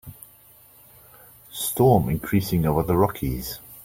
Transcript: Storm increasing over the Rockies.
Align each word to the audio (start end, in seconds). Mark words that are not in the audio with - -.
Storm 1.51 2.09
increasing 2.09 2.65
over 2.65 2.81
the 2.81 2.97
Rockies. 2.97 3.59